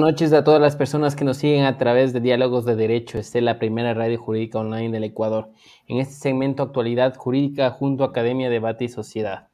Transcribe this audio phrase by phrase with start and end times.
[0.00, 3.18] Noches a todas las personas que nos siguen a través de Diálogos de Derecho.
[3.18, 5.50] Esta es la primera radio jurídica online del Ecuador.
[5.86, 9.48] En este segmento Actualidad Jurídica junto a Academia Debate y Sociedad.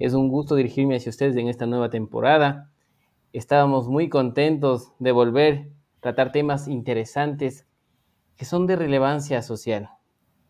[0.00, 2.72] Es un gusto dirigirme hacia ustedes en esta nueva temporada.
[3.32, 7.68] Estábamos muy contentos de volver a tratar temas interesantes
[8.34, 9.88] que son de relevancia social,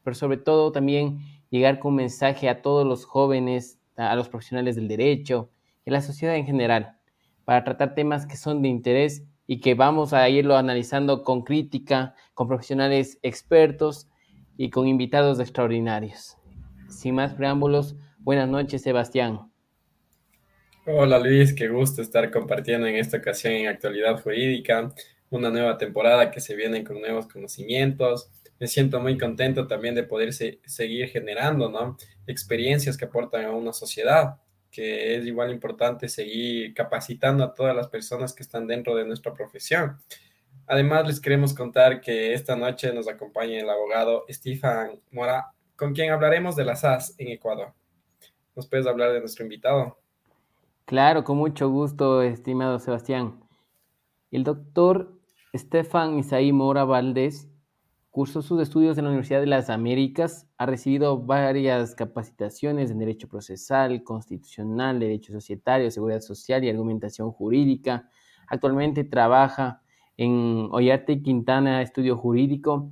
[0.03, 1.19] pero sobre todo también
[1.51, 5.51] llegar con un mensaje a todos los jóvenes, a los profesionales del derecho
[5.85, 6.97] y a la sociedad en general
[7.45, 12.15] para tratar temas que son de interés y que vamos a irlo analizando con crítica,
[12.33, 14.09] con profesionales expertos
[14.57, 16.39] y con invitados extraordinarios.
[16.89, 19.53] Sin más preámbulos, buenas noches, Sebastián.
[20.87, 24.91] Hola Luis, qué gusto estar compartiendo en esta ocasión en Actualidad Jurídica,
[25.29, 28.31] una nueva temporada que se viene con nuevos conocimientos.
[28.59, 31.99] Me siento muy contento también de poder seguir generando ¿no?
[32.27, 34.37] experiencias que aportan a una sociedad
[34.73, 39.35] que es igual importante seguir capacitando a todas las personas que están dentro de nuestra
[39.35, 39.99] profesión.
[40.67, 46.11] Además, les queremos contar que esta noche nos acompaña el abogado Stefan Mora, con quien
[46.11, 47.75] hablaremos de la SAS en Ecuador.
[48.57, 49.99] ¿Nos puedes hablar de nuestro invitado?
[50.87, 53.41] Claro, con mucho gusto, estimado Sebastián.
[54.31, 55.13] El doctor
[55.55, 57.52] Stefan Isaí Mora Valdés
[58.13, 63.27] Cursó sus estudios en la Universidad de las Américas, ha recibido varias capacitaciones en Derecho
[63.27, 68.11] Procesal, Constitucional, Derecho Societario, Seguridad Social y Argumentación Jurídica.
[68.49, 69.81] Actualmente trabaja
[70.19, 72.91] en Ollarte Quintana Estudio Jurídico.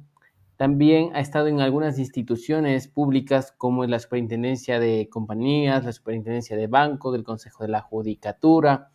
[0.57, 6.67] También ha estado en algunas instituciones públicas como la Superintendencia de Compañías, la Superintendencia de
[6.67, 8.89] Bancos, del Consejo de la Judicatura,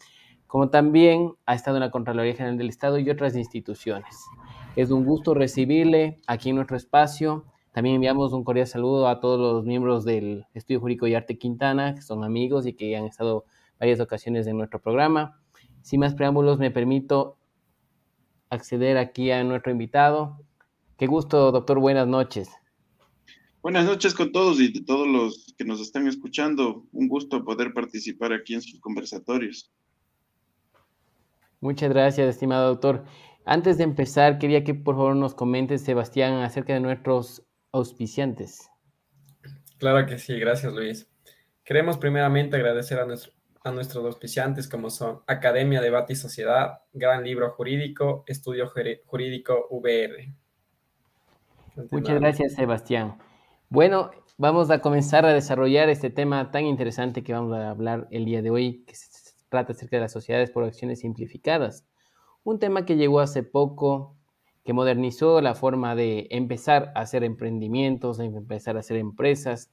[0.48, 4.26] como también ha estado en la Contraloría General del Estado y otras instituciones.
[4.76, 7.46] Es un gusto recibirle aquí en nuestro espacio.
[7.72, 11.96] También enviamos un cordial saludo a todos los miembros del Estudio Jurídico y Arte Quintana,
[11.96, 13.46] que son amigos y que han estado
[13.80, 15.40] varias ocasiones en nuestro programa.
[15.82, 17.38] Sin más preámbulos, me permito
[18.50, 20.42] acceder aquí a nuestro invitado.
[20.98, 21.80] Qué gusto, doctor.
[21.80, 22.50] Buenas noches.
[23.62, 26.86] Buenas noches con todos y todos los que nos están escuchando.
[26.92, 29.72] Un gusto poder participar aquí en sus conversatorios.
[31.62, 33.06] Muchas gracias, estimado doctor.
[33.46, 38.72] Antes de empezar, quería que por favor nos comentes, Sebastián, acerca de nuestros auspiciantes.
[39.78, 41.08] Claro que sí, gracias Luis.
[41.64, 43.06] Queremos primeramente agradecer a,
[43.64, 48.68] a nuestros auspiciantes como son Academia Debate y Sociedad, Gran Libro Jurídico, Estudio
[49.06, 50.34] Jurídico VR.
[51.92, 53.20] Muchas gracias, Sebastián.
[53.70, 58.26] Bueno, vamos a comenzar a desarrollar este tema tan interesante que vamos a hablar el
[58.26, 59.08] día de hoy, que se
[59.50, 61.86] trata acerca de las sociedades por acciones simplificadas
[62.46, 64.16] un tema que llegó hace poco,
[64.64, 69.72] que modernizó la forma de empezar a hacer emprendimientos, de empezar a hacer empresas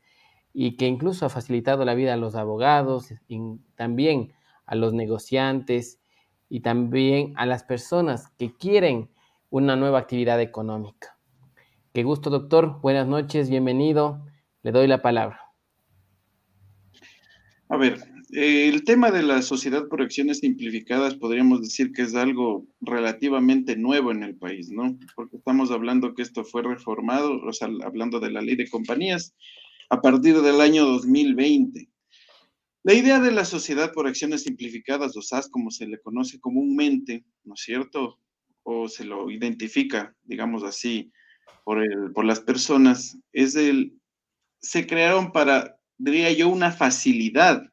[0.54, 3.40] y que incluso ha facilitado la vida a los abogados y
[3.76, 4.32] también
[4.64, 6.00] a los negociantes
[6.48, 9.10] y también a las personas que quieren
[9.50, 11.18] una nueva actividad económica.
[11.92, 12.80] Qué gusto, doctor.
[12.80, 14.24] Buenas noches, bienvenido.
[14.62, 15.40] Le doy la palabra.
[17.68, 17.98] A ver,
[18.32, 24.10] el tema de la sociedad por acciones simplificadas podríamos decir que es algo relativamente nuevo
[24.10, 24.98] en el país, ¿no?
[25.14, 29.34] Porque estamos hablando que esto fue reformado, o sea, hablando de la ley de compañías,
[29.90, 31.90] a partir del año 2020.
[32.84, 37.24] La idea de la sociedad por acciones simplificadas, o SAS, como se le conoce comúnmente,
[37.44, 38.18] ¿no es cierto?
[38.62, 41.12] O se lo identifica, digamos así,
[41.64, 43.92] por, el, por las personas, es el,
[44.60, 47.71] se crearon para, diría yo, una facilidad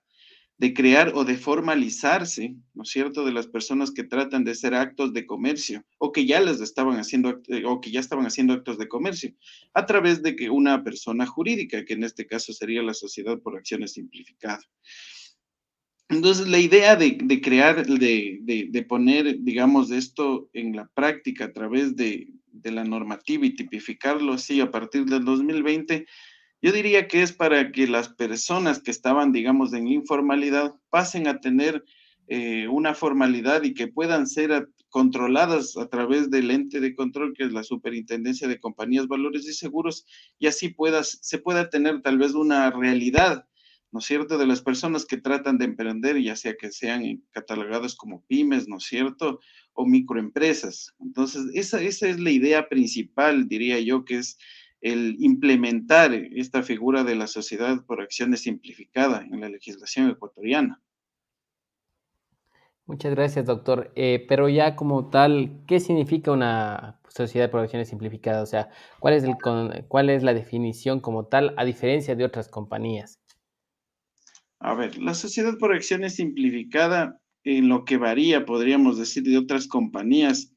[0.60, 4.76] de crear o de formalizarse, ¿no es cierto?, de las personas que tratan de hacer
[4.76, 8.54] actos de comercio o que ya les estaban haciendo eh, o que ya estaban haciendo
[8.54, 9.34] actos de comercio
[9.74, 13.56] a través de que una persona jurídica, que en este caso sería la sociedad por
[13.58, 14.60] acciones simplificada.
[16.10, 21.96] Entonces, la idea de, crear, de, de, poner, digamos, esto en la práctica a través
[21.96, 26.08] de, de la normativa y tipificarlo así a partir del 2020
[26.62, 31.40] yo diría que es para que las personas que estaban, digamos, en informalidad pasen a
[31.40, 31.84] tener
[32.28, 37.44] eh, una formalidad y que puedan ser controladas a través del ente de control que
[37.44, 40.06] es la Superintendencia de Compañías, Valores y Seguros
[40.38, 43.46] y así puedas, se pueda tener tal vez una realidad,
[43.92, 47.96] ¿no es cierto?, de las personas que tratan de emprender, ya sea que sean catalogadas
[47.96, 49.40] como pymes, ¿no es cierto?,
[49.74, 50.94] o microempresas.
[51.00, 54.38] Entonces, esa, esa es la idea principal, diría yo, que es
[54.82, 60.82] el implementar esta figura de la sociedad por acciones simplificada en la legislación ecuatoriana.
[62.86, 63.92] Muchas gracias, doctor.
[63.96, 68.42] Eh, pero ya como tal, ¿qué significa una sociedad por acciones simplificada?
[68.42, 69.36] O sea, ¿cuál es, el,
[69.88, 73.20] ¿cuál es la definición como tal a diferencia de otras compañías?
[74.60, 79.68] A ver, la sociedad por acciones simplificada en lo que varía, podríamos decir, de otras
[79.68, 80.54] compañías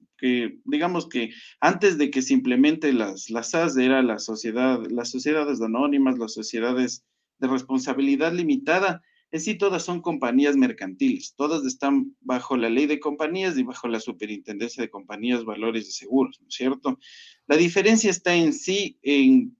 [0.65, 5.61] digamos que antes de que se implemente las, las SAS, era la sociedad, las sociedades
[5.61, 7.05] anónimas, las sociedades
[7.39, 9.03] de responsabilidad limitada,
[9.33, 13.89] en sí todas son compañías mercantiles, todas están bajo la ley de compañías y bajo
[13.89, 16.99] la superintendencia de compañías, valores y seguros, ¿no es cierto?
[17.47, 19.57] La diferencia está en sí en,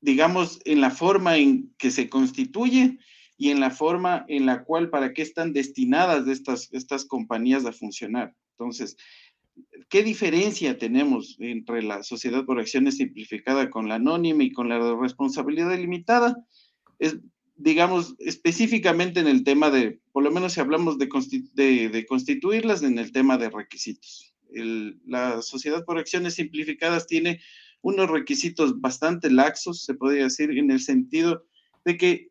[0.00, 2.98] digamos, en la forma en que se constituye
[3.38, 7.72] y en la forma en la cual, para qué están destinadas estas, estas compañías a
[7.72, 8.34] funcionar.
[8.58, 8.98] Entonces,
[9.88, 14.96] ¿qué diferencia tenemos entre la sociedad por acciones simplificada con la anónima y con la
[14.96, 16.36] responsabilidad limitada?
[16.98, 17.18] Es
[17.60, 21.08] digamos, específicamente en el tema de, por lo menos si hablamos de,
[21.90, 24.34] de, constituirlas, en el tema de requisitos.
[25.04, 27.40] la sociedad por acciones simplificadas tiene
[27.82, 31.44] unos requisitos bastante laxos, se podría decir, en el sentido
[31.84, 32.29] de que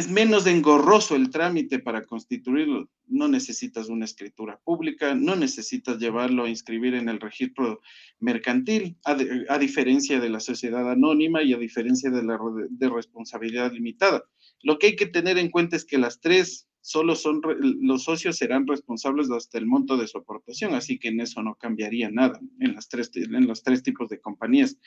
[0.00, 2.88] es menos engorroso el trámite para constituirlo.
[3.06, 7.82] No necesitas una escritura pública, no necesitas llevarlo a inscribir en el registro
[8.18, 12.38] mercantil, a, diferencia de la sociedad anónima y a diferencia de la
[12.70, 14.24] de responsabilidad limitada.
[14.62, 18.38] Lo que hay que tener en cuenta es que las tres solo son, los socios
[18.38, 22.40] serán responsables hasta el monto de su aportación, así que en eso no cambiaría nada
[22.58, 24.78] en, las tres, en los tres tipos de compañías.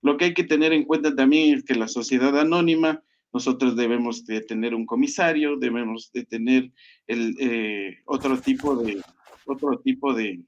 [0.00, 4.24] Lo que hay que tener en cuenta también es que la sociedad anónima nosotros debemos
[4.26, 6.70] de tener un comisario, debemos de tener
[7.06, 9.00] el, eh, otro tipo de,
[9.46, 10.40] otro tipo de,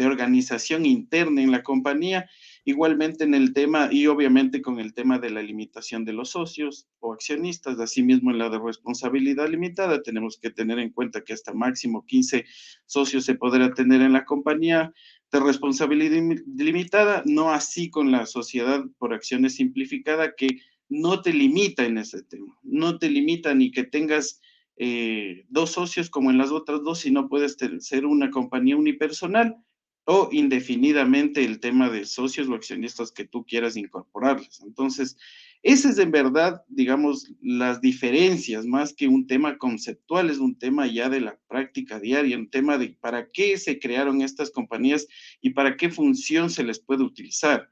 [0.00, 2.28] organización interna en la compañía,
[2.66, 6.86] igualmente en el tema y obviamente con el tema de la limitación de los socios
[7.00, 11.54] o accionistas, asimismo en la de responsabilidad limitada, tenemos que tener en cuenta que hasta
[11.54, 12.44] máximo 15
[12.84, 14.92] socios se podrá tener en la compañía
[15.32, 21.84] de responsabilidad limitada, no así con la sociedad por acciones simplificada que no te limita
[21.84, 24.40] en ese tema, no te limita ni que tengas
[24.76, 29.56] eh, dos socios como en las otras dos, sino puedes ser una compañía unipersonal
[30.04, 34.60] o indefinidamente el tema de socios o accionistas que tú quieras incorporarles.
[34.62, 35.18] Entonces,
[35.62, 40.86] ese es en verdad, digamos, las diferencias, más que un tema conceptual, es un tema
[40.86, 45.08] ya de la práctica diaria, un tema de para qué se crearon estas compañías
[45.42, 47.68] y para qué función se les puede utilizar.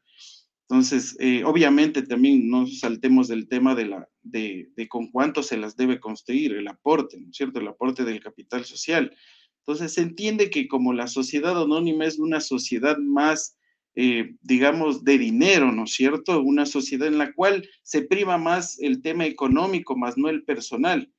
[0.68, 5.76] Entonces, eh, obviamente también no saltemos del tema de, la, de, con cuánto se las
[5.76, 7.60] debe construir, el aporte, ¿no es cierto?
[7.60, 9.14] El aporte del capital social.
[9.60, 13.56] Entonces, se entiende que como la sociedad anónima es una sociedad más,
[13.94, 16.40] eh, digamos, de dinero, ¿no es cierto?
[16.42, 21.12] Una sociedad en la cual se prima más el tema económico, más no el personal,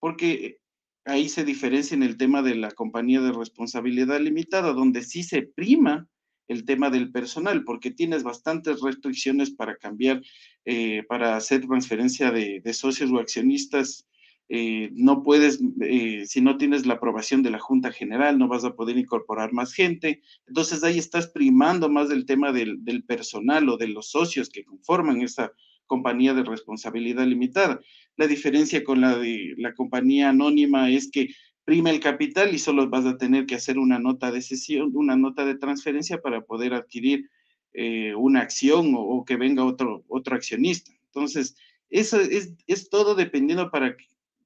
[0.00, 0.60] porque
[1.04, 5.42] ahí se diferencia en el tema de la compañía de responsabilidad limitada, donde sí se
[5.42, 6.08] prima
[6.48, 10.22] el tema del personal, porque tienes bastantes restricciones para cambiar,
[10.64, 14.06] eh, para hacer transferencia de, socios o accionistas.
[14.50, 18.64] Eh, no puedes, eh, si no tienes la aprobación de la Junta General, no vas
[18.64, 20.20] a poder incorporar más gente.
[20.46, 24.64] Entonces ahí estás primando más del tema del, del personal o de los socios que
[24.64, 25.52] conforman esa
[25.86, 27.80] compañía de responsabilidad limitada.
[28.16, 31.28] La diferencia con la de la compañía anónima es que
[31.64, 35.16] prima el capital y solo vas a tener que hacer una nota de sesión, una
[35.16, 37.30] nota de transferencia para poder adquirir
[37.72, 40.92] eh, una acción o, que venga otro, otro accionista.
[41.06, 41.56] Entonces,
[41.90, 43.96] eso es, es todo dependiendo para,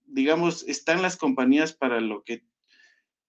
[0.06, 2.42] digamos, están las compañías para lo que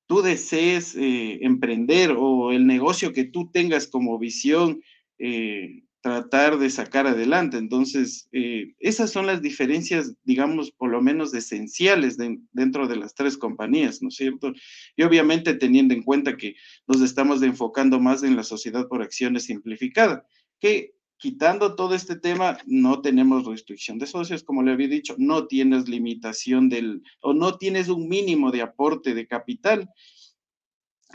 [0.10, 4.82] tú desees eh, emprender o el negocio que tú tengas como visión
[5.20, 7.58] eh, tratar de sacar adelante.
[7.58, 12.18] Entonces, eh, esas son las diferencias, digamos, por lo menos esenciales
[12.52, 14.54] dentro de las tres compañías, ¿no es cierto?
[14.96, 16.56] Y obviamente teniendo en cuenta que
[16.88, 20.26] nos estamos enfocando más en la sociedad por acciones simplificada,
[20.60, 25.48] que quitando todo este tema, no tenemos restricción de socios, como le había dicho, no
[25.48, 29.90] tienes limitación del, o no tienes un mínimo de aporte de capital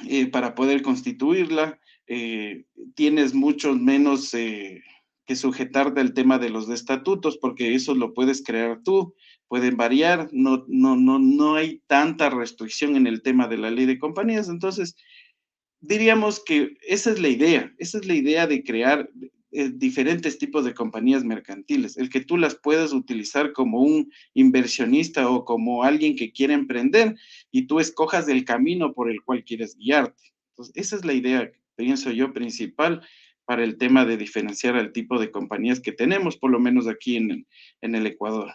[0.07, 4.83] eh, para poder constituirla eh, tienes mucho menos eh,
[5.27, 9.15] que sujetar del tema de los estatutos, porque eso lo puedes crear tú,
[9.49, 13.87] pueden variar, no, no, no, no hay tanta restricción en el tema de la ley
[13.87, 14.49] de compañías.
[14.49, 14.97] Entonces,
[15.81, 19.09] diríamos que esa es la idea, esa es la idea de crear
[19.57, 25.31] eh, diferentes tipos de compañías mercantiles, el que tú las puedas utilizar como un inversionista
[25.31, 27.15] o como alguien que quiere emprender
[27.51, 30.35] y tú escojas el camino por el cual quieres guiarte.
[30.51, 33.03] Entonces, esa es la idea pienso yo, principal
[33.45, 37.17] para el tema de diferenciar el tipo de compañías que tenemos, por lo menos aquí
[37.17, 37.47] en,
[37.81, 38.53] en el Ecuador.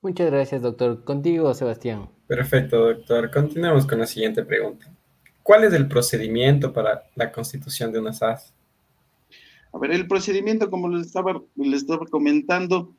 [0.00, 1.04] Muchas gracias, doctor.
[1.04, 2.08] Contigo, Sebastián.
[2.28, 3.30] Perfecto, doctor.
[3.32, 4.94] Continuamos con la siguiente pregunta.
[5.42, 8.54] ¿Cuál es el procedimiento para la constitución de una SAS?
[9.72, 12.94] A ver, el procedimiento, como les estaba, les estaba comentando,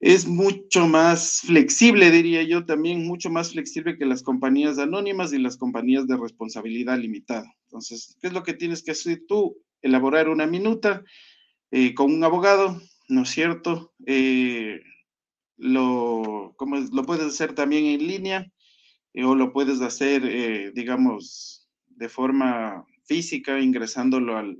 [0.00, 5.38] es mucho más flexible, diría yo también, mucho más flexible que las compañías anónimas y
[5.38, 7.54] las compañías de responsabilidad limitada.
[7.70, 9.56] Entonces, ¿qué es lo que tienes que hacer tú?
[9.80, 11.04] Elaborar una minuta
[11.70, 13.94] eh, con un abogado, ¿no es cierto?
[14.06, 14.80] Eh,
[15.56, 16.56] lo,
[17.06, 18.52] puedes hacer también en línea
[19.14, 24.58] eh, o lo puedes hacer, digamos, de forma física, ingresándolo al,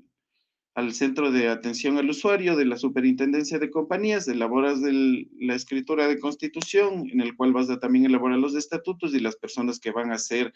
[0.77, 6.21] al centro de atención al usuario de la superintendencia de compañías, elaboras la escritura de
[6.21, 10.13] constitución, en el cual vas a también elaborar los estatutos y las personas que van
[10.13, 10.53] a ser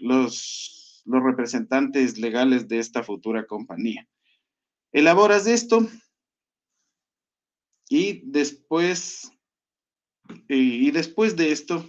[0.00, 4.06] los, los representantes legales de esta futura compañía.
[4.92, 5.88] Elaboras esto
[7.88, 9.30] y después,
[10.48, 11.88] y después de esto,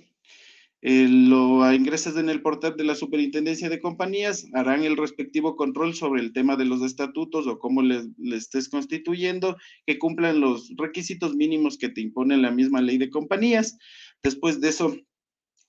[0.88, 5.96] eh, lo ingresas en el portal de la Superintendencia de Compañías, harán el respectivo control
[5.96, 9.58] sobre el tema de los estatutos o cómo les, estés constituyendo,
[9.88, 13.80] que cumplan los requisitos mínimos que te impone la misma ley de compañías.
[14.22, 14.96] Después de eso,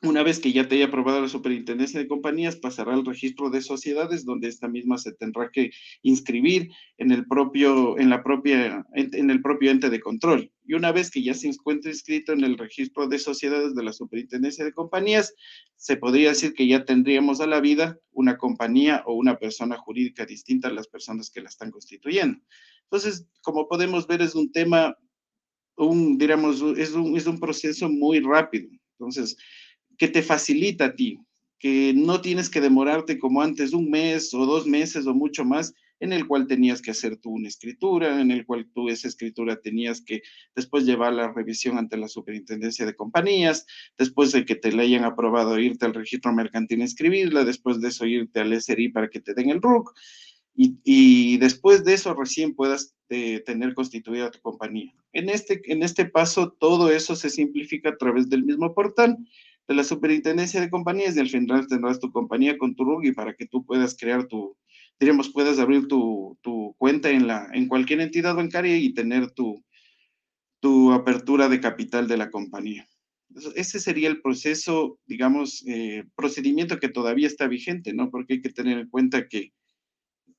[0.03, 3.63] una vez que ya te haya aprobado la superintendencia de compañías, pasará al registro de
[3.63, 5.71] sociedades, donde esta misma se tendrá que
[6.03, 10.53] inscribir en el propio, en la propia, en el propio ente de control.
[10.65, 13.93] Y una vez que ya se encuentre inscrito en el registro de sociedades de la
[13.93, 15.35] superintendencia de compañías,
[15.77, 20.27] se podría decir que ya tendríamos a la vida una compañía o una persona jurídica
[20.27, 22.39] distinta a las personas que la están constituyendo.
[22.85, 24.97] Entonces, como podemos ver, es un tema,
[25.77, 28.69] un, diríamos, es un, es un proceso muy rápido.
[28.99, 29.37] Entonces,
[29.99, 31.19] que te facilita a ti,
[31.59, 35.75] que no tienes que demorarte como antes un mes o dos meses o mucho más,
[35.99, 39.61] en el cual tenías que hacer tú una escritura, en el cual tú esa escritura
[39.61, 40.23] tenías que
[40.55, 45.05] después llevar la revisión ante la superintendencia de compañías, después de que te la hayan
[45.05, 49.21] aprobado irte al registro mercantil a inscribirla, después de eso irte al SRI para que
[49.21, 49.95] te den el RUC,
[50.59, 54.95] y, después de eso recién puedas eh, tener constituida tu compañía.
[55.13, 59.19] En este, en este paso, todo eso se simplifica a través del mismo portal
[59.69, 63.35] de la superintendencia de compañías y al final tendrás tu compañía con tu RUG para
[63.35, 64.57] que tú puedas crear tu,
[64.99, 66.39] diríamos, puedas abrir tu,
[66.79, 69.65] cuenta en, la, en cualquier entidad bancaria y tener tu,
[70.61, 72.89] tu apertura de capital de la compañía.
[73.55, 78.11] Ese sería el proceso, digamos, eh, procedimiento que todavía está vigente, ¿no?
[78.11, 79.53] Porque hay que tener en cuenta que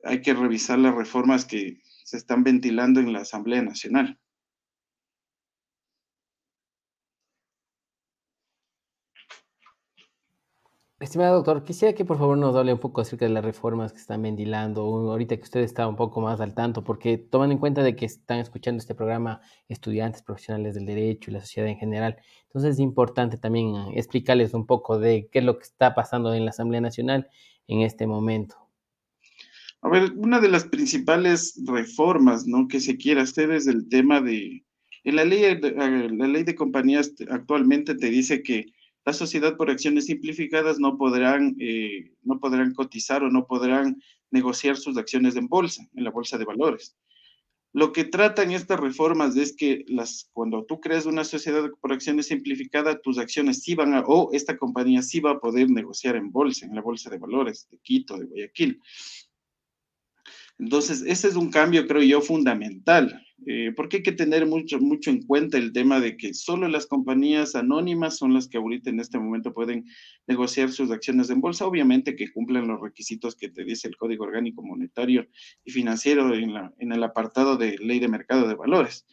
[0.04, 4.18] hay que revisar las reformas que se están ventilando en la Asamblea Nacional.
[11.00, 14.00] Estimado doctor, quisiera que por favor nos hable un poco acerca de las reformas que
[14.00, 17.84] están ventilando, ahorita que usted está un poco más al tanto, porque toman en cuenta
[17.84, 19.40] de que están escuchando este programa
[19.70, 22.18] estudiantes, profesionales del derecho y la sociedad en general.
[22.46, 26.46] Entonces es importante también explicarles un poco de qué es lo que está pasando en
[26.46, 27.28] la Asamblea Nacional
[27.68, 28.56] en este momento.
[29.84, 34.66] A ver, una de las principales reformas que se quiere hacer es el tema de,
[35.04, 38.74] en la ley, la ley de compañías actualmente te dice que
[39.08, 44.76] la sociedad por acciones simplificadas no podrán, eh, no podrán cotizar o no podrán negociar
[44.76, 46.98] sus acciones en bolsa, en la bolsa de valores.
[47.72, 52.28] Lo que tratan estas reformas es que las, cuando tú creas una sociedad por acciones
[52.28, 56.30] simplificada, tus acciones sí van a, o esta compañía sí va a poder negociar en
[56.30, 58.82] bolsa, en la bolsa de valores de Quito, de Guayaquil.
[60.60, 65.12] Entonces, ese es un cambio, creo yo, fundamental, eh, porque hay que tener mucho, mucho
[65.12, 69.00] en cuenta el tema de que solo las compañías anónimas son las que ahorita en
[69.00, 69.86] este momento pueden
[70.26, 74.24] negociar sus acciones en bolsa, obviamente que cumplen los requisitos que te dice el Código
[74.24, 75.28] Orgánico Monetario
[75.64, 79.06] y Financiero en, la, en el apartado de Ley de Mercado de Valores.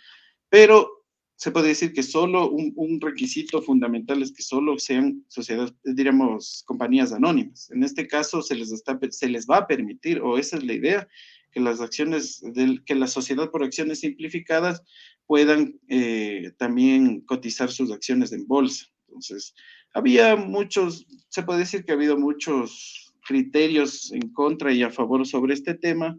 [0.48, 1.04] Pero
[1.36, 6.62] se puede decir que solo un, un, requisito fundamental es que solo sean sociedades, diríamos,
[6.64, 7.70] compañías anónimas.
[7.70, 10.72] En este caso se les, está, se les va a permitir, o esa es la
[10.72, 11.08] idea,
[11.54, 12.42] que las acciones,
[12.84, 14.82] que la sociedad por acciones simplificadas
[15.26, 18.86] puedan eh, también cotizar sus acciones en bolsa.
[19.06, 19.54] Entonces,
[19.94, 25.24] había muchos, se puede decir que ha habido muchos criterios en contra y a favor
[25.26, 26.18] sobre este tema,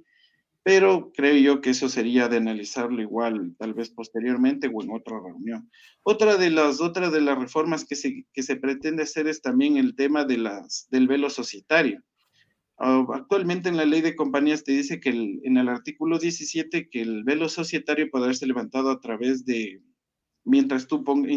[0.63, 5.19] pero creo yo que eso sería de analizarlo igual, tal vez posteriormente o en otra
[5.19, 5.69] reunión.
[6.01, 9.77] Otra de las, otra de las reformas que se, que se pretende hacer es también
[9.77, 12.01] el tema de las, del velo societario.
[12.77, 17.01] Ah, actualmente en la ley de compañías te dice que en el artículo 17 que
[17.01, 19.81] el velo societario podrá ser levantado a través de,
[20.43, 21.31] mientras tú pongas,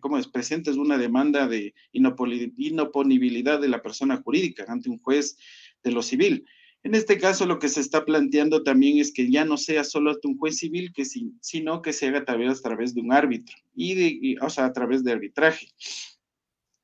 [0.00, 5.36] como es, presentes una demanda de inoponibilidad de la persona jurídica ante un juez
[5.82, 6.46] de lo civil.
[6.82, 10.18] En este caso, lo que se está planteando también es que ya no sea solo
[10.24, 14.36] un juez civil, que sino que se haga a través de un árbitro, y de,
[14.40, 15.68] o sea, a través de arbitraje.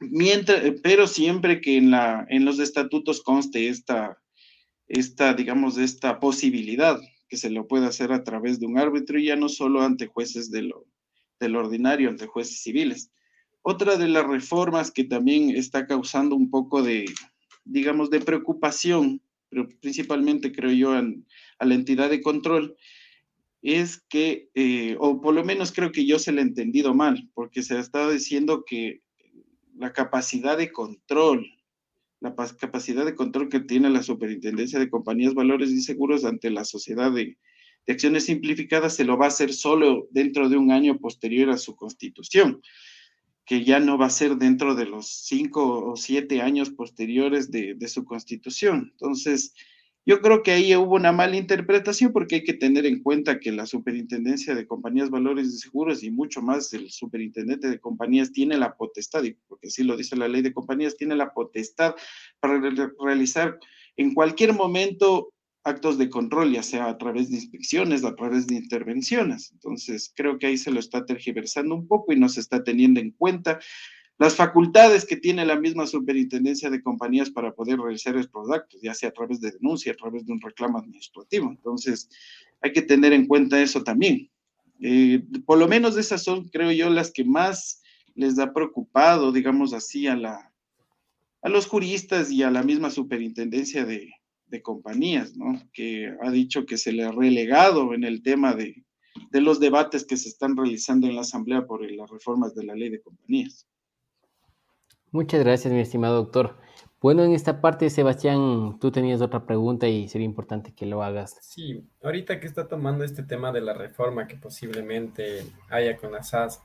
[0.00, 4.18] Mientras, pero siempre que en, la, en los estatutos conste esta,
[4.88, 9.26] esta, digamos, esta posibilidad que se lo pueda hacer a través de un árbitro y
[9.26, 10.86] ya no solo ante jueces de lo,
[11.40, 13.10] del ordinario ante jueces civiles.
[13.62, 17.06] Otra de las reformas que también está causando un poco de,
[17.64, 22.76] digamos, de preocupación, pero principalmente creo yo a la entidad de control,
[23.62, 27.28] es que, eh, o por lo menos creo que yo se lo he entendido mal,
[27.34, 29.02] porque se ha estado diciendo que
[29.78, 31.46] la capacidad de control,
[32.20, 36.64] la capacidad de control que tiene la Superintendencia de Compañías, Valores y Seguros ante la
[36.64, 37.36] sociedad de,
[37.88, 41.76] acciones simplificadas se lo va a hacer solo dentro de un año posterior a su
[41.76, 42.60] constitución,
[43.44, 47.88] que ya no va a ser dentro de los cinco o siete años posteriores de
[47.88, 48.88] su constitución.
[48.92, 49.54] Entonces,
[50.06, 53.50] yo creo que ahí hubo una mala interpretación porque hay que tener en cuenta que
[53.50, 58.56] la superintendencia de compañías, valores y seguros y mucho más el superintendente de compañías tiene
[58.56, 61.96] la potestad, porque así lo dice la ley de compañías, tiene la potestad
[62.38, 62.60] para
[63.00, 63.58] realizar
[63.96, 65.32] en cualquier momento
[65.64, 69.50] actos de control, ya sea a través de inspecciones, a través de intervenciones.
[69.50, 73.00] Entonces, creo que ahí se lo está tergiversando un poco y no se está teniendo
[73.00, 73.58] en cuenta
[74.18, 78.94] las facultades que tiene la misma superintendencia de compañías para poder realizar estos actos, ya
[78.94, 81.50] sea a través de denuncia, a través de un reclamo administrativo.
[81.50, 82.08] Entonces,
[82.62, 84.30] hay que tener en cuenta eso también.
[84.80, 87.82] Eh, por lo menos esas son, creo yo, las que más
[88.14, 90.52] les ha preocupado, digamos así, a, la,
[91.42, 94.10] a los juristas y a la misma superintendencia de,
[94.46, 95.62] de compañías, ¿no?
[95.74, 98.84] Que ha dicho que se le ha relegado en el tema de,
[99.30, 102.74] de los debates que se están realizando en la Asamblea por las reformas de la
[102.74, 103.66] ley de compañías.
[105.12, 106.56] Muchas gracias, mi estimado doctor.
[107.00, 111.36] Bueno, en esta parte, Sebastián, tú tenías otra pregunta y sería importante que lo hagas.
[111.40, 116.22] Sí, ahorita que está tomando este tema de la reforma que posiblemente haya con la
[116.22, 116.60] SAS,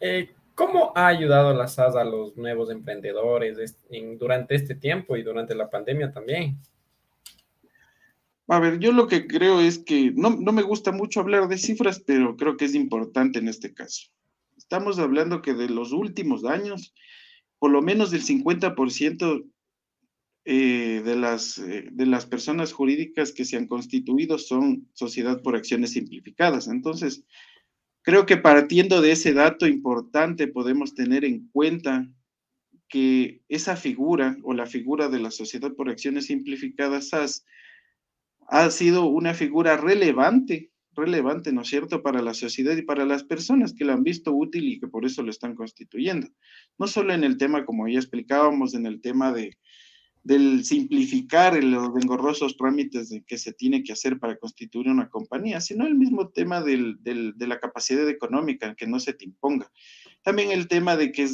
[0.00, 3.76] eh, ¿cómo ha ayudado la SAS a los nuevos emprendedores
[4.18, 6.58] durante este tiempo y durante la pandemia también?
[8.48, 11.58] A ver, yo lo que creo es que no, no me gusta mucho hablar de
[11.58, 14.08] cifras, pero creo que es importante en este caso.
[14.68, 16.92] Estamos hablando que de los últimos años,
[17.60, 19.48] por lo menos del 50%
[20.44, 25.54] eh, de, las, eh, de las personas jurídicas que se han constituido son sociedad por
[25.54, 26.66] acciones simplificadas.
[26.66, 27.24] Entonces,
[28.02, 32.08] creo que partiendo de ese dato importante podemos tener en cuenta
[32.88, 37.12] que esa figura o la figura de la sociedad por acciones simplificadas
[38.48, 43.24] ha sido una figura relevante relevante, ¿no es cierto?, para la sociedad y para las
[43.24, 46.28] personas que la han visto útil y que por eso lo están constituyendo.
[46.78, 49.56] No solo en el tema, como ya explicábamos, en el tema de,
[50.26, 55.60] del simplificar los engorrosos trámites de que se tiene que hacer para constituir una compañía,
[55.60, 59.70] sino el mismo tema del, de la capacidad económica, que no se te imponga.
[60.22, 61.28] También el tema de que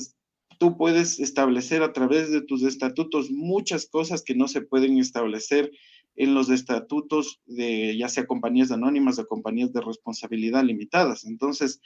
[0.58, 5.72] tú puedes establecer a través de tus estatutos muchas cosas que no se pueden establecer
[6.14, 11.24] en los estatutos de ya sea compañías anónimas o compañías de responsabilidad limitadas.
[11.24, 11.80] Entonces,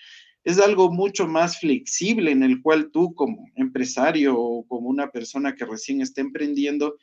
[0.45, 5.55] es algo mucho más flexible en el cual tú como empresario o como una persona
[5.55, 6.97] que recién está emprendiendo,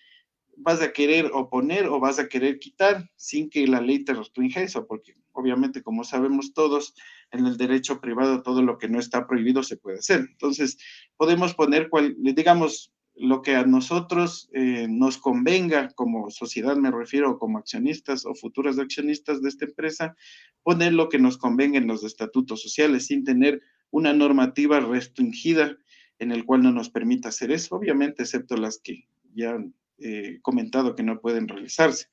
[0.56, 4.62] vas a querer oponer o vas a querer quitar sin que la ley te restrinja
[4.62, 6.94] eso, porque obviamente, como sabemos todos,
[7.32, 10.22] en el derecho privado todo lo que no está prohibido se puede hacer.
[10.22, 10.78] Entonces,
[11.18, 17.38] podemos poner, cual, digamos, lo que a nosotros eh, nos convenga como sociedad, me refiero
[17.38, 20.16] como accionistas o futuros accionistas de esta empresa,
[20.64, 25.78] poner lo que nos convenga en los estatutos sociales sin tener una normativa restringida
[26.18, 30.40] en el cual no nos permita hacer eso, obviamente, excepto las que ya han eh,
[30.42, 32.08] comentado que no pueden realizarse.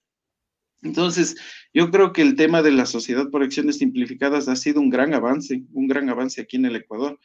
[0.82, 1.36] Entonces,
[1.74, 5.14] yo creo que el tema de la sociedad por acciones simplificadas ha sido un gran
[5.14, 7.18] avance, un gran avance aquí en el Ecuador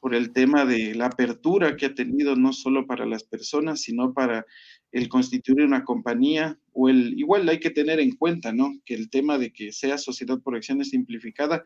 [0.00, 4.12] por el tema de la apertura que ha tenido no solo para las personas, sino
[4.12, 4.46] para
[4.92, 8.72] el constituir una compañía o el, igual hay que tener en cuenta, ¿no?
[8.84, 11.64] Que el tema de que sea sociedad por acciones simplificada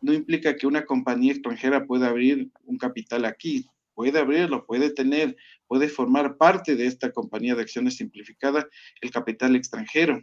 [0.00, 5.36] no implica que una compañía extranjera pueda abrir un capital aquí, puede abrirlo, puede tener,
[5.66, 8.68] puede formar parte de esta compañía de acciones simplificada
[9.00, 10.20] el capital extranjero.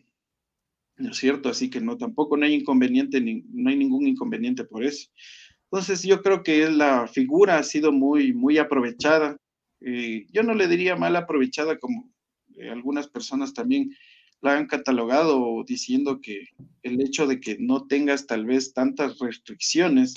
[0.98, 1.50] ¿No es cierto?
[1.50, 5.10] Así que no, tampoco no hay inconveniente, no hay ningún inconveniente por eso.
[5.72, 9.38] Entonces yo creo que la figura ha sido muy, muy aprovechada.
[9.80, 12.12] Eh, yo no le diría mal aprovechada como
[12.58, 13.96] eh, algunas personas también
[14.42, 16.50] la han catalogado diciendo que
[16.84, 20.16] el hecho de que no tengas tal vez tantas restricciones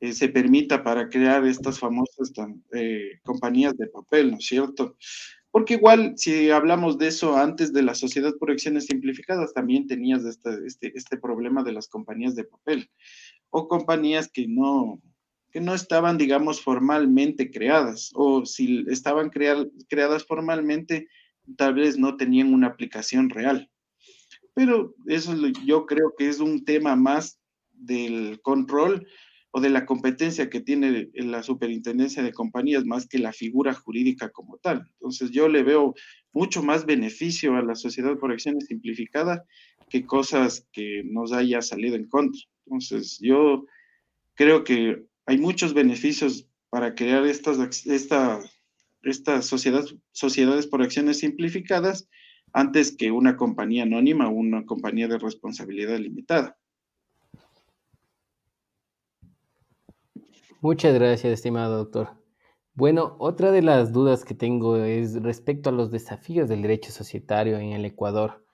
[0.00, 2.32] eh, se permita para crear estas famosas
[3.24, 4.96] compañías de papel, ¿no es cierto?
[5.50, 10.24] Porque igual, si hablamos de eso antes de la sociedad por acciones simplificadas, también tenías
[10.24, 10.50] este,
[10.94, 12.88] este problema de las compañías de papel
[13.50, 15.00] o compañías que no,
[15.50, 21.08] que no estaban, digamos, formalmente creadas, o si estaban creadas formalmente,
[21.56, 23.70] tal vez no tenían una aplicación real.
[24.54, 25.34] Pero eso
[25.64, 27.40] yo creo que es un tema más
[27.72, 29.06] del control,
[29.50, 34.30] o de la competencia que tiene la superintendencia de compañías más que la figura jurídica
[34.30, 34.86] como tal.
[34.94, 35.94] Entonces yo le veo
[36.32, 39.44] mucho más beneficio a la sociedad por acciones simplificada
[39.88, 42.40] que cosas que nos haya salido en contra.
[42.68, 43.64] Entonces yo
[44.34, 48.40] creo que hay muchos beneficios para crear estas, esta,
[49.42, 52.08] sociedades por acciones simplificadas
[52.52, 56.58] antes que una compañía anónima o una compañía de responsabilidad limitada.
[60.60, 62.10] Muchas gracias, estimado doctor.
[62.74, 67.58] Bueno, otra de las dudas que tengo es respecto a los desafíos del derecho societario
[67.58, 68.44] en el Ecuador,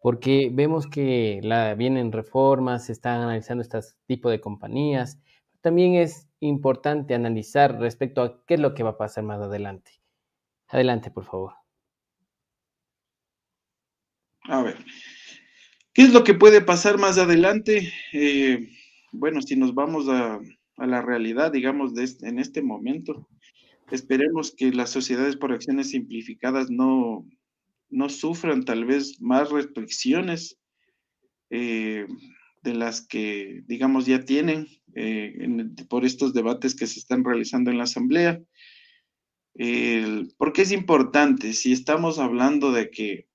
[0.00, 1.40] porque vemos que
[1.76, 5.20] vienen reformas, se están analizando este tipo de compañías.
[5.60, 9.92] También es importante analizar respecto a qué es lo que va a pasar más adelante.
[10.68, 11.54] Adelante, por favor.
[14.44, 14.78] A ver,
[15.92, 17.92] ¿qué es lo que puede pasar más adelante?
[18.12, 18.68] Eh,
[19.12, 20.40] bueno, si nos vamos a
[20.80, 23.28] a la realidad, digamos, de en este momento.
[23.90, 27.26] Esperemos que las sociedades por acciones simplificadas no,
[27.90, 30.58] no sufran tal vez más restricciones
[31.50, 32.06] eh,
[32.62, 35.32] de las que, digamos, ya tienen eh,
[35.88, 38.40] por estos debates que se están realizando en la Asamblea.
[40.38, 43.30] porque es importante, si estamos hablando de que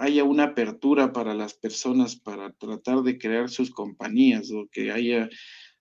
[0.00, 5.28] haya una apertura para las personas para tratar de crear sus compañías o que haya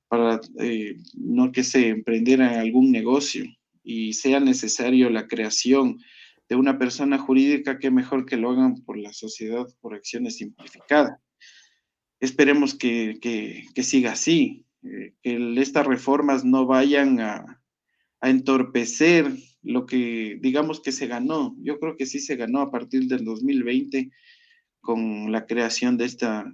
[0.09, 3.45] para eh, no que se emprendiera algún negocio
[3.83, 5.99] y sea necesario la creación
[6.49, 11.19] de una persona jurídica, que mejor que lo hagan por la sociedad por acciones simplificadas.
[12.19, 13.19] Esperemos que,
[13.75, 17.61] siga así, eh, que estas reformas no vayan a,
[18.19, 19.31] a entorpecer
[19.61, 21.55] lo que digamos que se ganó.
[21.59, 24.11] Yo creo que sí se ganó a partir del 2020
[24.81, 26.51] con la creación de esta,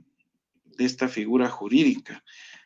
[0.65, 2.23] de esta figura jurídica.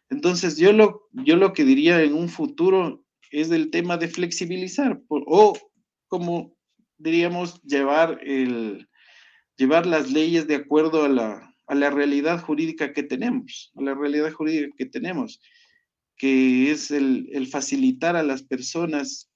[0.10, 5.02] Entonces, yo lo, yo lo que diría en un futuro es del tema de flexibilizar
[5.08, 5.56] o
[6.08, 6.58] como
[7.00, 8.88] diríamos llevar, el,
[9.58, 13.96] llevar las leyes de acuerdo a la, a la realidad jurídica que tenemos, a la
[13.96, 15.42] realidad jurídica que tenemos,
[16.16, 19.30] que es el, el facilitar a las personas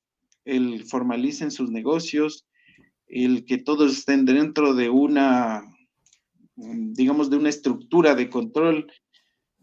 [0.45, 2.45] el formalicen sus negocios,
[3.07, 5.63] el que todos estén dentro de una,
[6.55, 8.91] digamos, de una estructura de control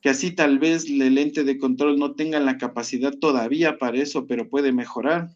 [0.01, 4.27] que así tal vez el ente de control no tenga la capacidad todavía para eso,
[4.27, 5.29] pero puede mejorar,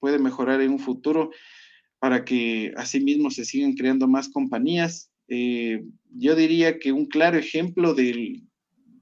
[0.00, 1.30] puede mejorar en un futuro
[2.02, 5.12] para que asimismo se sigan creando más compañías.
[5.28, 8.42] Eh, yo diría que un claro ejemplo de,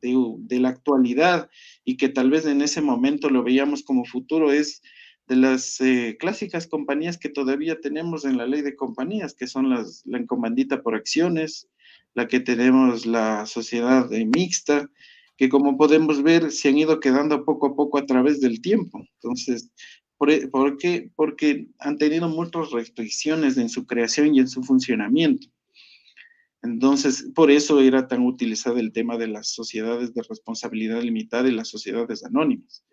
[0.02, 1.48] la actualidad
[1.82, 4.82] y que tal vez en ese momento lo veíamos como futuro es
[5.28, 9.70] de las eh, clásicas compañías que todavía tenemos en la ley de compañías, que son
[9.70, 11.70] las, la encomandita por acciones,
[12.12, 14.90] la que tenemos la sociedad mixta,
[15.38, 19.02] que como podemos ver se han ido quedando poco a poco a través del tiempo.
[19.14, 19.70] Entonces,
[20.20, 21.10] ¿por, e, qué?
[21.16, 25.48] Porque han tenido muchas restricciones en su creación y en su funcionamiento.
[26.62, 31.52] Entonces, por eso era tan utilizado el tema de las sociedades de responsabilidad limitada y
[31.52, 32.84] las sociedades anónimas.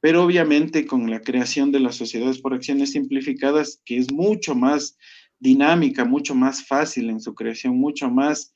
[0.00, 4.96] Pero obviamente con la creación de las sociedades por acciones simplificadas, que es mucho más
[5.38, 8.54] dinámica, mucho más fácil en su creación, mucho más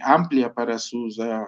[0.00, 1.46] amplia para sus, ah,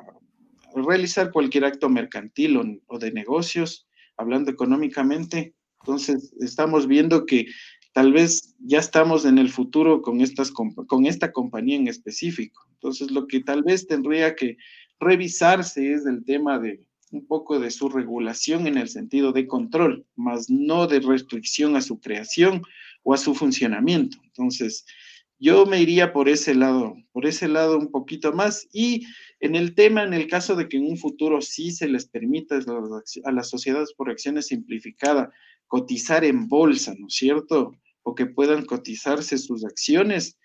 [0.74, 5.54] realizar cualquier acto mercantil o, de negocios, hablando económicamente.
[5.82, 7.46] Entonces, estamos viendo que
[7.92, 12.62] tal vez ya estamos en el futuro con, estas, con esta compañía en específico.
[12.74, 14.56] Entonces, lo que tal vez tendría que
[14.98, 20.06] revisarse es el tema de un poco de su regulación en el sentido de control,
[20.16, 22.62] más no de restricción a su creación
[23.02, 24.16] o a su funcionamiento.
[24.24, 24.86] Entonces,
[25.38, 28.68] yo me iría por ese lado, por ese lado un poquito más.
[28.72, 29.06] Y
[29.40, 32.58] en el tema, en el caso de que en un futuro sí se les permita
[33.24, 35.28] a las sociedades por acciones simplificadas
[35.72, 37.74] cotizar en bolsa, ¿no es cierto?
[38.02, 40.38] O que puedan cotizarse sus acciones,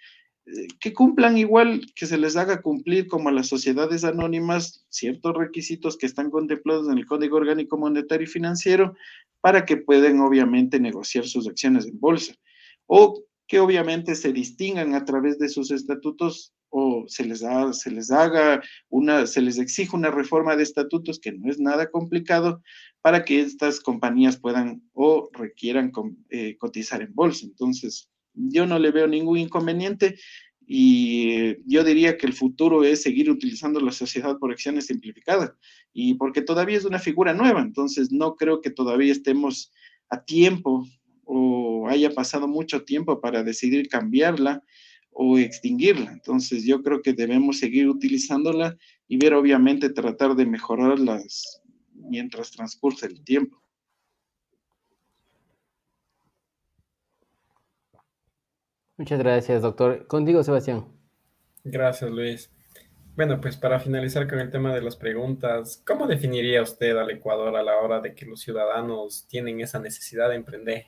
[0.45, 5.35] eh, que cumplan igual, que se les haga cumplir como a las sociedades anónimas ciertos
[5.35, 8.95] requisitos que están contemplados en el Código Orgánico Monetario y Financiero
[9.41, 12.33] para que puedan obviamente negociar sus acciones en bolsa
[12.85, 17.91] o que obviamente se distingan a través de sus estatutos o se les, da, se
[17.91, 22.61] les haga una, se les exige una reforma de estatutos que no es nada complicado
[23.01, 25.91] para que estas compañías puedan o requieran
[26.29, 27.45] eh, cotizar en bolsa.
[27.45, 30.17] Entonces, yo no le veo ningún inconveniente
[30.69, 35.53] y yo diría que el futuro es seguir utilizando la sociedad por acciones simplificadas
[35.93, 39.71] y porque todavía es una figura nueva, entonces no creo que todavía estemos
[40.09, 40.85] a tiempo
[41.23, 44.61] o haya pasado mucho tiempo para decidir cambiarla
[45.19, 46.11] o extinguirla.
[46.11, 48.77] Entonces yo creo que debemos seguir utilizándola
[49.07, 51.61] y ver obviamente tratar de mejorar las,
[51.93, 53.59] mientras transcurse el tiempo.
[58.95, 60.05] Muchas gracias, doctor.
[60.07, 60.85] Contigo, Sebastián.
[61.63, 62.51] Gracias, Luis.
[63.15, 67.55] Bueno, pues para finalizar con el tema de las preguntas, ¿cómo definiría usted al Ecuador
[67.55, 70.85] a la hora de que los ciudadanos tienen esa necesidad de emprender?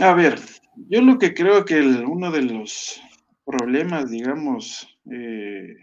[0.00, 0.40] A ver,
[0.88, 2.98] yo lo que creo que uno de los
[3.44, 5.76] problemas, digamos, eh,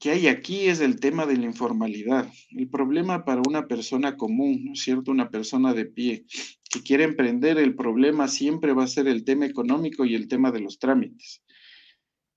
[0.00, 2.28] que hay aquí es el tema de la informalidad.
[2.50, 5.12] El problema para una persona común, ¿no es cierto?
[5.12, 6.24] Una persona de pie
[6.68, 10.50] que quiere emprender, el problema siempre va a ser el tema económico y el tema
[10.50, 11.40] de los trámites.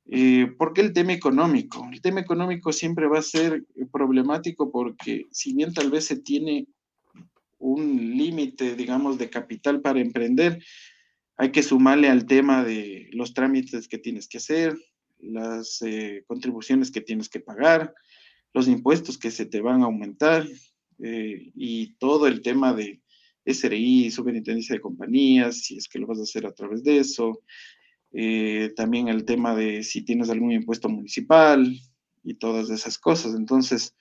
[0.06, 1.88] Eh, ¿Por qué el tema económico?
[1.92, 6.68] El tema económico siempre va a ser problemático porque si bien tal vez se tiene
[7.60, 10.64] un límite, digamos, de capital para emprender,
[11.38, 14.76] hay que sumarle al tema de los trámites que tienes que hacer,
[15.20, 17.94] las eh, contribuciones que tienes que pagar,
[18.54, 20.48] los impuestos que se te van a aumentar
[21.00, 23.02] eh, y todo el tema de
[23.46, 27.42] SRI, superintendencia de compañías, si es que lo vas a hacer a través de eso.
[28.12, 31.72] Eh, también el tema de si tienes algún impuesto municipal
[32.24, 33.36] y todas esas cosas.
[33.36, 33.96] Entonces,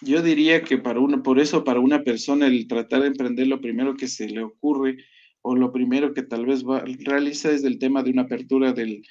[0.00, 3.96] yo diría que para por eso para una persona el tratar de emprender lo primero
[3.96, 4.98] que se le ocurre
[5.42, 9.02] o lo primero que tal vez va, realiza es el tema de una apertura del,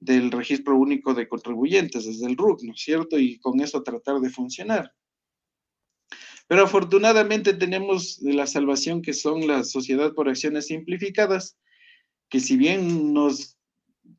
[0.00, 3.18] del registro único de contribuyentes, desde el RUC, ¿no es cierto?
[3.18, 4.92] Y con eso tratar de funcionar.
[6.46, 11.58] Pero afortunadamente tenemos la salvación que son la sociedad por acciones simplificadas,
[12.30, 13.57] que si bien nos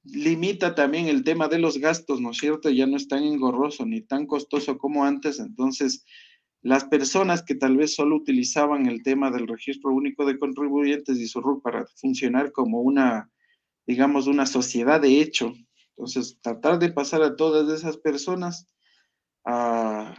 [0.03, 2.69] limita también el tema de los gastos, ¿no es cierto?
[2.69, 6.05] Ya no es tan engorroso ni tan costoso como antes, entonces
[6.61, 11.27] las personas que tal vez solo utilizaban el tema del registro único de contribuyentes y
[11.27, 13.31] su RUC para funcionar como una,
[13.87, 15.53] digamos, una sociedad de hecho.
[15.91, 18.67] Entonces, tratar de pasar a todas esas personas
[19.45, 20.13] a,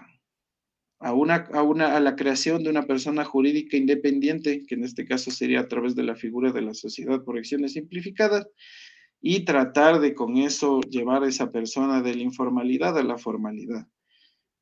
[1.13, 5.31] una, a, una, a la creación de una persona jurídica independiente, que en este caso
[5.31, 8.47] sería a través de la figura de la sociedad por acciones simplificadas,
[9.21, 13.87] y tratar de con eso llevar a esa persona de la informalidad a la formalidad.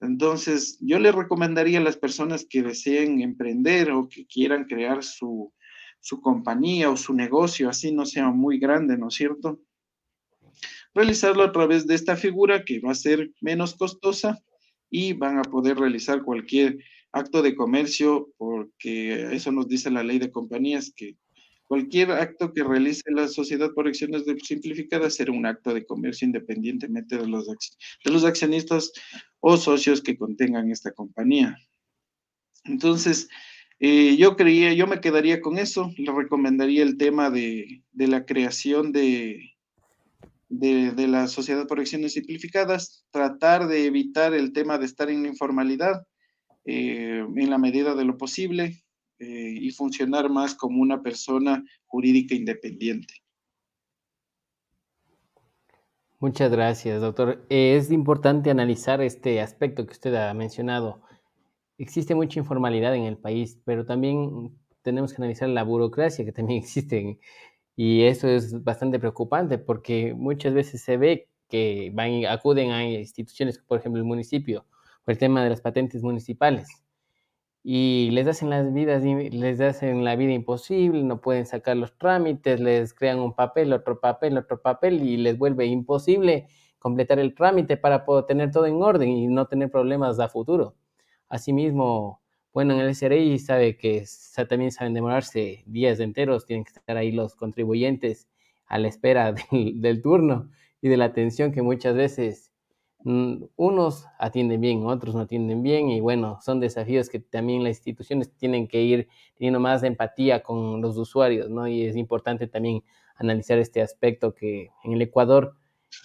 [0.01, 5.53] Entonces, yo le recomendaría a las personas que deseen emprender o que quieran crear su,
[6.23, 9.61] compañía o su negocio, así no sea muy grande, ¿no es cierto?
[10.94, 14.42] Realizarlo a través de esta figura que va a ser menos costosa
[14.90, 16.79] y van a poder realizar cualquier
[17.12, 21.16] acto de comercio porque eso nos dice la ley de compañías que
[21.68, 27.18] Cualquier acto que realice la sociedad por acciones simplificadas será un acto de comercio independientemente
[27.18, 28.90] de los, de los accionistas
[29.40, 31.59] o socios que contengan esta compañía.
[32.64, 33.28] Entonces,
[33.81, 35.92] eh, yo creía, yo me quedaría con eso.
[35.98, 39.52] Le recomendaría el tema de, la creación de,
[40.48, 45.28] de, la sociedad por acciones simplificadas, tratar de evitar el tema de estar en la
[45.28, 46.07] informalidad
[46.64, 48.83] eh, en la medida de lo posible,
[49.20, 53.14] eh, y funcionar más como una persona jurídica independiente.
[56.20, 57.44] Muchas gracias, doctor.
[57.48, 61.02] Es importante analizar este aspecto que usted ha mencionado.
[61.78, 66.59] Existe mucha informalidad en el país, pero también tenemos que analizar la burocracia que también
[66.62, 67.18] existe.
[67.74, 73.59] Y eso es bastante preocupante porque muchas veces se ve que van, acuden a instituciones,
[73.59, 74.64] por ejemplo, el municipio,
[75.04, 76.68] por el tema de las patentes municipales
[77.70, 82.61] y les hacen las vidas, les hacen la vida imposible, no pueden sacar los trámites,
[82.61, 87.76] les crean un papel, otro papel, otro papel y les vuelve imposible completar el trámite
[87.76, 90.76] para poder tener todo en orden y no tener problemas a futuro.
[91.28, 92.22] Asimismo,
[92.54, 94.02] bueno, en el SRI sabe que
[94.48, 98.28] también saben demorarse días enteros, tienen que estar ahí los contribuyentes
[98.66, 100.48] a la espera del, turno
[100.81, 102.47] y de la atención que muchas veces
[103.04, 108.30] unos atienden bien, otros no atienden bien y bueno, son desafíos que también las instituciones
[108.37, 111.68] tienen que ir teniendo más empatía con los usuarios, ¿no?
[111.68, 112.82] Y es importante también
[113.16, 115.54] analizar este aspecto que en el Ecuador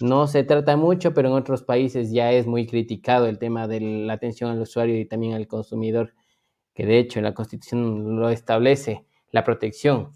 [0.00, 3.80] no se trata mucho, pero en otros países ya es muy criticado el tema de
[3.80, 6.14] la atención al usuario y también al consumidor,
[6.74, 10.12] que de hecho la Constitución lo establece, la protección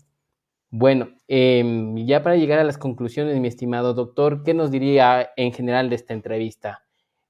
[0.70, 5.52] bueno, em, ya para llegar a las conclusiones, mi estimado doctor, ¿qué nos diría en
[5.52, 6.84] general de esta entrevista?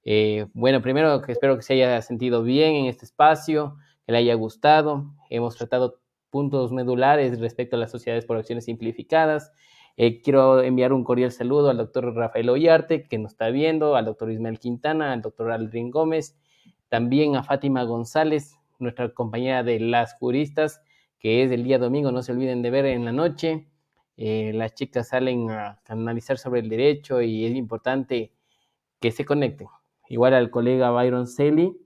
[0.05, 4.19] Eh, bueno, primero que espero que se haya sentido bien en este espacio, que le
[4.19, 5.15] haya gustado.
[5.31, 9.53] Hemos tratado puntos medulares respecto a las sociedades por acciones simplificadas.
[9.97, 14.05] Eh, quiero enviar un cordial saludo al doctor Rafael Ollarte, que nos está viendo, al
[14.05, 16.39] doctor Ismael Quintana, al doctor Aldrin Gómez,
[16.89, 20.81] también a Fátima González, nuestra compañera de las juristas,
[21.19, 23.69] que es el día domingo, no se olviden de ver en la noche.
[24.17, 28.33] eh, las chicas salen a analizar sobre el derecho y es importante
[29.01, 29.69] que se conecten.
[30.09, 31.77] Igual al colega Byron Selly,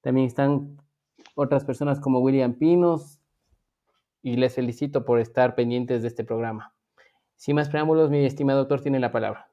[0.00, 0.76] también están
[1.34, 3.20] otras personas como William Pinos
[4.22, 6.74] y les felicito por estar pendientes de este programa.
[7.36, 9.50] Sin más preámbulos, mi estimado doctor tiene la palabra.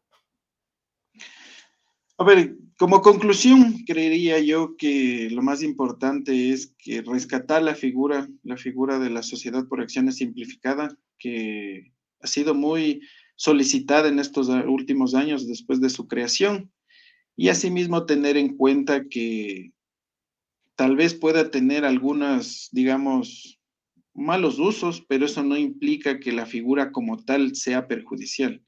[2.18, 8.28] A ver, como conclusión, creería yo que lo más importante es que rescatar la figura,
[8.44, 13.02] la figura de la sociedad por acciones simplificada, que ha sido muy
[13.38, 16.72] solicitada en estos últimos años después de su creación,
[17.38, 19.72] y asimismo tener en cuenta que
[20.76, 23.60] tal vez pueda tener algunas, digamos,
[24.14, 28.62] malos usos, pero eso no implica que la figura como tal sea perjudicial.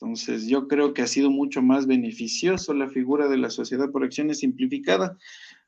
[0.00, 4.04] Entonces, yo creo que ha sido mucho más beneficioso la figura de la sociedad por
[4.04, 5.18] acciones simplificada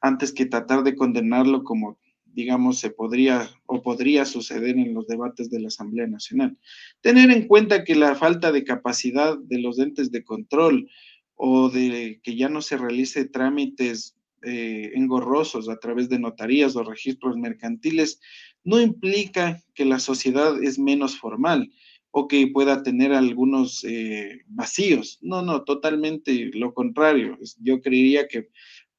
[0.00, 5.50] antes que tratar de condenarlo como, digamos, se podría o podría suceder en los debates
[5.50, 6.56] de la Asamblea Nacional.
[7.00, 10.88] Tener en cuenta que la falta de capacidad de los entes de control
[11.34, 16.84] o de que ya no se realice trámites eh, engorrosos a través de notarías o
[16.84, 18.20] registros mercantiles
[18.62, 21.68] no implica que la sociedad es menos formal
[22.10, 25.18] o que pueda tener algunos eh, vacíos.
[25.22, 27.38] No, no, totalmente lo contrario.
[27.60, 28.48] Yo creería que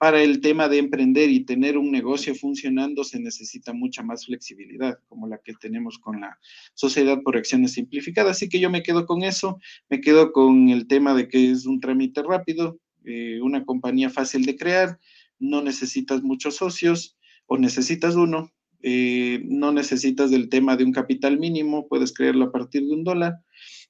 [0.02, 4.98] para el tema de emprender y tener un negocio funcionando se necesita mucha más flexibilidad,
[5.08, 6.40] como la que tenemos con la
[6.74, 8.38] sociedad por acciones simplificadas.
[8.38, 11.68] Así que yo me quedo con eso, me quedo con el tema de que es
[11.68, 14.98] un trámite rápido, eh, una compañía fácil de crear,
[15.38, 18.52] no necesitas muchos socios o necesitas uno,
[18.84, 23.04] eh, no necesitas del tema de un capital mínimo, puedes crearlo a partir de un
[23.04, 23.36] dólar,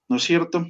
[0.08, 0.68] ¿no es cierto?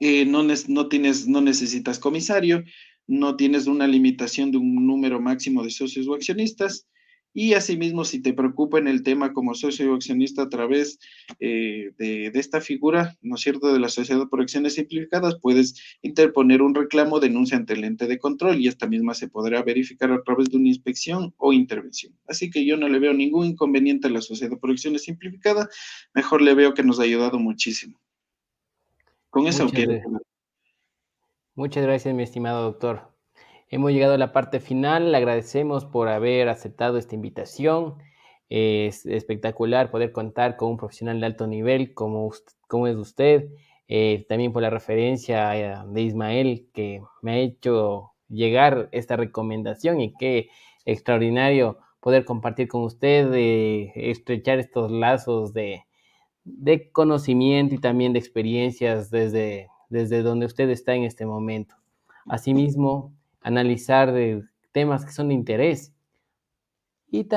[0.00, 2.64] Eh, no, no, tienes, no necesitas comisario,
[3.06, 6.88] no tienes una limitación de un número máximo de socios o accionistas,
[7.34, 10.98] y asimismo, si te preocupa en el tema como socio accionista a través
[11.40, 16.60] eh, de, esta figura, ¿no es cierto?, de la sociedad por acciones simplificadas, puedes interponer
[16.60, 20.22] un reclamo, denuncia ante el ente de control y esta misma se podrá verificar a
[20.22, 22.14] través de una inspección o intervención.
[22.26, 25.68] Así que yo no le veo ningún inconveniente a la sociedad por acciones simplificada,
[26.14, 27.98] mejor le veo que nos ha ayudado muchísimo.
[29.30, 30.00] Con eso quiero.
[31.54, 33.11] Muchas gracias, mi estimado doctor.
[33.72, 35.12] Hemos llegado a la parte final.
[35.12, 37.94] Le agradecemos por haber aceptado esta invitación.
[38.50, 42.30] Es espectacular poder contar con un profesional de alto nivel como,
[42.68, 43.48] como es usted.
[43.88, 50.02] Eh, también por la referencia eh, de Ismael que me ha hecho llegar esta recomendación
[50.02, 50.50] y qué
[50.84, 53.32] extraordinario poder compartir con usted,
[53.94, 55.84] estrechar estos lazos de,
[56.44, 61.74] de, conocimiento y también de experiencias desde, desde donde usted está en este momento.
[62.26, 65.94] Asimismo, analizar de temas que son de interés.
[67.10, 67.28] Y,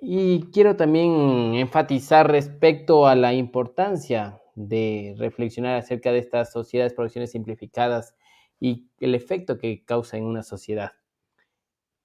[0.00, 7.32] y quiero también enfatizar respecto a la importancia de reflexionar acerca de estas sociedades producciones
[7.32, 8.14] simplificadas
[8.60, 10.92] y el efecto que causa en una sociedad.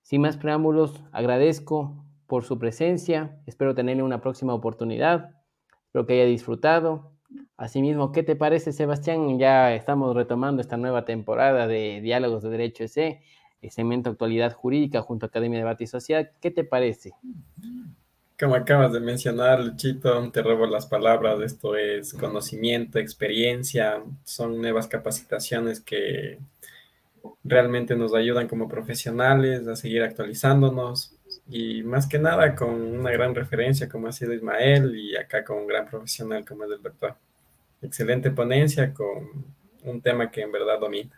[0.04, 5.32] Sin más preámbulos, agradezco por su presencia, espero tenerle una próxima oportunidad,
[5.86, 7.13] espero que haya disfrutado.
[7.58, 9.38] Asimismo, ¿qué te parece, Sebastián?
[9.40, 13.22] Ya estamos retomando esta nueva temporada de Diálogos de Derecho EC,
[13.70, 16.30] segmento Actualidad Jurídica junto a Academia de Debate y Sociedad.
[16.42, 17.14] ¿Qué te parece?
[18.40, 21.40] Como acabas de mencionar, Luchito, te robo las palabras.
[21.42, 26.40] Esto es conocimiento, experiencia, son nuevas capacitaciones que
[27.44, 31.16] realmente nos ayudan como profesionales a seguir actualizándonos
[31.48, 35.58] y más que nada con una gran referencia como ha sido Ismael y acá con
[35.58, 37.16] un gran profesional como es el doctor.
[37.82, 39.46] Excelente ponencia con
[39.84, 41.12] un tema que en verdad domina.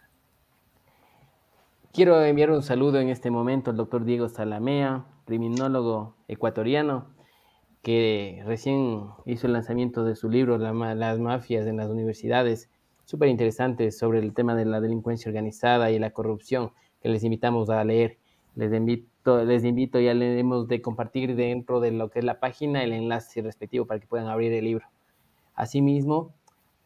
[1.93, 7.15] Quiero enviar un saludo en este momento al doctor Diego Salamea, criminólogo ecuatoriano,
[7.81, 12.69] que recién hizo el lanzamiento de su libro Las mafias en las universidades,
[13.05, 16.71] súper interesante sobre el tema de la delincuencia organizada y la corrupción,
[17.01, 18.17] que les invitamos a leer.
[18.55, 22.39] Les invito, les invito, ya le hemos de compartir dentro de lo que es la
[22.39, 24.87] página el enlace respectivo para que puedan abrir el libro.
[25.55, 26.33] Asimismo,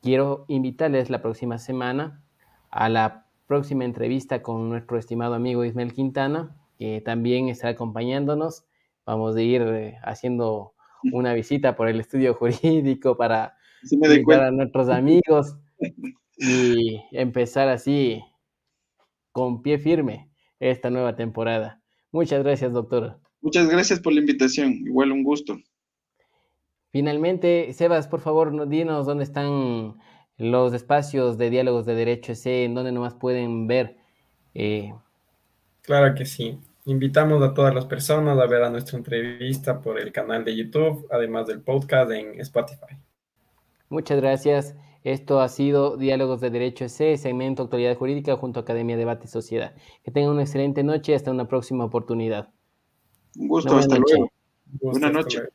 [0.02, 2.24] quiero invitarles la próxima semana
[2.72, 8.66] a la próxima entrevista con nuestro estimado amigo Ismael Quintana, que también estará acompañándonos.
[9.06, 10.74] Vamos a ir eh, haciendo
[11.14, 13.56] una visita por el estudio jurídico para
[13.92, 15.56] invitar a nuestros amigos
[16.36, 18.24] y empezar así
[19.32, 20.29] con pie firme
[20.60, 21.82] esta nueva temporada.
[22.12, 23.20] Muchas gracias, doctor.
[23.42, 24.74] Muchas gracias por la invitación.
[24.86, 25.58] Igual un gusto.
[26.92, 29.96] Finalmente, Sebas, por favor, dinos dónde están
[30.38, 33.98] los espacios de diálogos de derecho ese, en donde nomás pueden ver.
[34.56, 34.94] Eh,
[35.82, 36.58] claro que sí.
[36.86, 41.08] Invitamos a todas las personas a ver a nuestra entrevista por el canal de YouTube,
[41.12, 42.98] además del podcast en Spotify.
[43.90, 44.76] Muchas gracias.
[45.04, 49.30] Esto ha sido Diálogos de Derecho EC, segmento Actualidad Jurídica junto a Academia Debate y
[49.30, 49.74] Sociedad.
[50.04, 52.50] Que tengan una excelente noche y hasta una próxima oportunidad.
[53.38, 54.30] Un gusto, hasta luego.
[54.82, 55.50] Buenas noches.